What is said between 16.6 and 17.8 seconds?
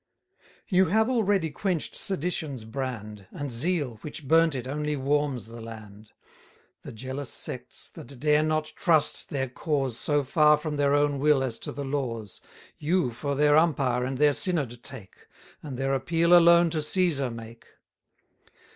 to Cæsar make.